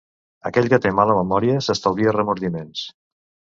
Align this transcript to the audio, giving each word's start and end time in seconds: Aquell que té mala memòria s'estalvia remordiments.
Aquell 0.49 0.69
que 0.73 0.79
té 0.85 0.91
mala 1.01 1.17
memòria 1.19 1.61
s'estalvia 1.67 2.17
remordiments. 2.19 2.85